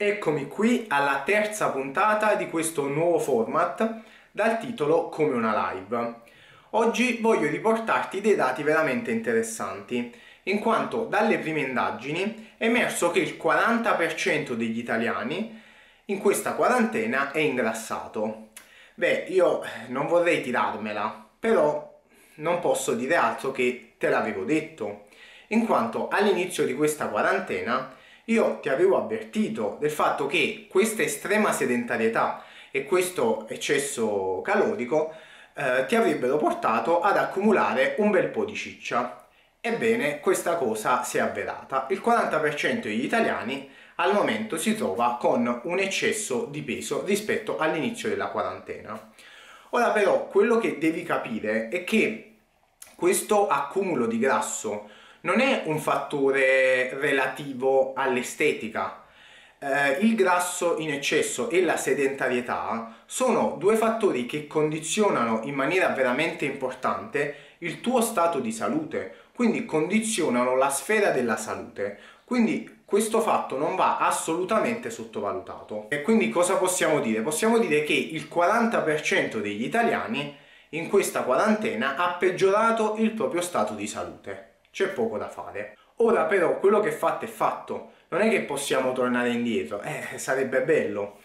[0.00, 6.20] Eccomi qui alla terza puntata di questo nuovo format dal titolo Come una live.
[6.70, 10.14] Oggi voglio riportarti dei dati veramente interessanti,
[10.44, 15.60] in quanto dalle prime indagini è emerso che il 40% degli italiani
[16.04, 18.50] in questa quarantena è ingrassato.
[18.94, 22.00] Beh, io non vorrei tirarmela, però
[22.36, 25.06] non posso dire altro che te l'avevo detto,
[25.48, 27.96] in quanto all'inizio di questa quarantena
[28.28, 35.14] io ti avevo avvertito del fatto che questa estrema sedentarietà e questo eccesso calorico
[35.54, 39.26] eh, ti avrebbero portato ad accumulare un bel po' di ciccia.
[39.60, 41.86] Ebbene, questa cosa si è avverata.
[41.90, 48.08] Il 40% degli italiani al momento si trova con un eccesso di peso rispetto all'inizio
[48.08, 49.10] della quarantena.
[49.70, 52.36] Ora però quello che devi capire è che
[52.94, 54.88] questo accumulo di grasso
[55.20, 59.04] non è un fattore relativo all'estetica.
[59.58, 65.88] Eh, il grasso in eccesso e la sedentarietà sono due fattori che condizionano in maniera
[65.88, 71.98] veramente importante il tuo stato di salute, quindi condizionano la sfera della salute.
[72.24, 75.86] Quindi questo fatto non va assolutamente sottovalutato.
[75.88, 77.22] E quindi cosa possiamo dire?
[77.22, 80.36] Possiamo dire che il 40% degli italiani
[80.70, 84.48] in questa quarantena ha peggiorato il proprio stato di salute
[84.78, 85.76] c'è poco da fare.
[85.96, 90.18] Ora però quello che è fatto è fatto, non è che possiamo tornare indietro, eh,
[90.18, 91.18] sarebbe bello.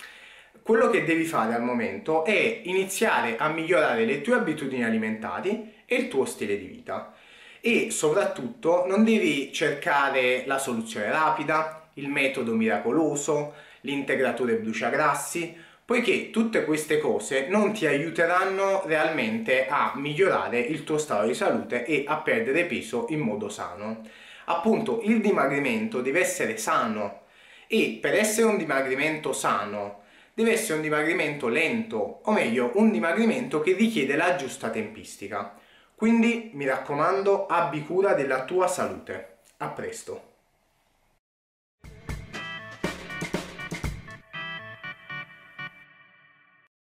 [0.63, 5.95] Quello che devi fare al momento è iniziare a migliorare le tue abitudini alimentari e
[5.95, 7.13] il tuo stile di vita.
[7.61, 16.63] E soprattutto non devi cercare la soluzione rapida, il metodo miracoloso, l'integratore bruciagrassi, poiché tutte
[16.63, 22.17] queste cose non ti aiuteranno realmente a migliorare il tuo stato di salute e a
[22.17, 24.01] perdere peso in modo sano.
[24.45, 27.21] Appunto, il dimagrimento deve essere sano
[27.67, 30.01] e per essere un dimagrimento sano
[30.33, 35.55] deve essere un dimagrimento lento, o meglio, un dimagrimento che richiede la giusta tempistica.
[35.95, 39.37] Quindi mi raccomando, abbi cura della tua salute.
[39.57, 40.32] A presto!